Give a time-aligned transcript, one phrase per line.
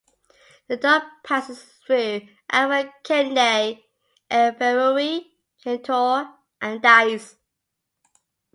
[0.67, 3.83] The Don passes through Alford, Kemnay,
[4.31, 5.27] Inverurie,
[5.63, 7.35] Kintore, and Dyce.